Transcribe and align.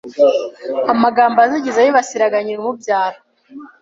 amagambo 0.91 1.37
azigize 1.45 1.79
yibasiraga 1.81 2.37
nyina 2.45 2.59
umubyara 2.61 3.17